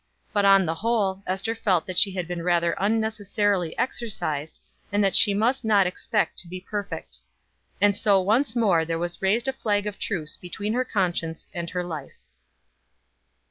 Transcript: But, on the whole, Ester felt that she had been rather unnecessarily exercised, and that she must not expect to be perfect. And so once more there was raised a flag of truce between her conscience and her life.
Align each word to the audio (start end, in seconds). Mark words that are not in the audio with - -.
But, 0.33 0.45
on 0.45 0.65
the 0.65 0.73
whole, 0.73 1.21
Ester 1.27 1.53
felt 1.53 1.85
that 1.85 1.99
she 1.99 2.09
had 2.13 2.27
been 2.27 2.41
rather 2.41 2.71
unnecessarily 2.79 3.77
exercised, 3.77 4.59
and 4.91 5.03
that 5.03 5.15
she 5.15 5.35
must 5.35 5.63
not 5.63 5.85
expect 5.85 6.39
to 6.39 6.47
be 6.47 6.59
perfect. 6.59 7.19
And 7.79 7.95
so 7.95 8.19
once 8.19 8.55
more 8.55 8.83
there 8.83 8.97
was 8.97 9.21
raised 9.21 9.47
a 9.47 9.53
flag 9.53 9.85
of 9.85 9.99
truce 9.99 10.37
between 10.37 10.73
her 10.73 10.83
conscience 10.85 11.47
and 11.53 11.69
her 11.69 11.83
life. 11.83 12.15